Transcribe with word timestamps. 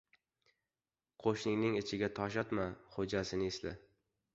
•Qo‘shningning 1.25 1.77
itiga 1.83 2.13
tosh 2.21 2.41
otma: 2.47 2.69
xo‘jasini 2.99 3.57
esla. 3.57 3.81